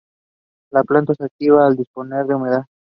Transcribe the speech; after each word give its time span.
La 0.71 0.83
planta 0.83 1.13
se 1.13 1.25
activa 1.25 1.67
al 1.67 1.75
disponer 1.77 2.25
de 2.25 2.33
humedad. 2.33 2.65